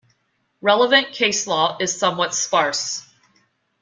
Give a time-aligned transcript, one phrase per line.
[0.61, 3.07] Relevant case law is somewhat sparse.